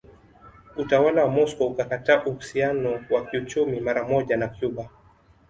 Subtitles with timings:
[0.77, 4.89] Utawala wa Moscow ukakata uhusiano wa kiuchumi maramoja na Cuba